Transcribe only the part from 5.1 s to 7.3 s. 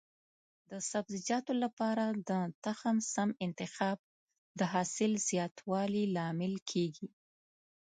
زیاتوالي لامل کېږي.